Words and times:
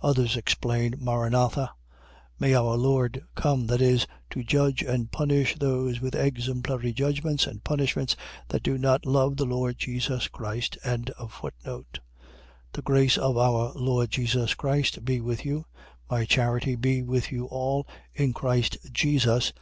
Others 0.00 0.34
explain 0.38 0.94
Maran 0.98 1.34
atha: 1.34 1.70
'May 2.38 2.54
our 2.54 2.74
Lord 2.74 3.20
come', 3.34 3.66
that 3.66 3.82
is, 3.82 4.06
to 4.30 4.42
judge 4.42 4.80
and 4.82 5.10
punish 5.12 5.56
those 5.58 6.00
with 6.00 6.14
exemplary 6.14 6.94
judgments 6.94 7.46
and 7.46 7.62
punishments, 7.62 8.16
that 8.48 8.62
do 8.62 8.78
not 8.78 9.04
love 9.04 9.36
the 9.36 9.44
Lord 9.44 9.76
Jesus 9.76 10.26
Christ. 10.28 10.78
16:23. 10.86 11.84
The 12.72 12.80
grace 12.80 13.18
of 13.18 13.36
our 13.36 13.74
Lord 13.74 14.10
Jesus 14.10 14.54
Christ 14.54 15.04
be 15.04 15.20
with 15.20 15.44
you. 15.44 15.66
16:24. 16.10 16.10
My 16.12 16.24
charity 16.24 16.76
be 16.76 17.02
with 17.02 17.30
you 17.30 17.44
all 17.44 17.86
in 18.14 18.32
Christ 18.32 18.78
Jesus. 18.90 19.52